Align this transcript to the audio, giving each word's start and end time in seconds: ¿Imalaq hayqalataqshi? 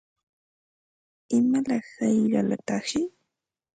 ¿Imalaq 1.37 1.85
hayqalataqshi? 1.97 3.01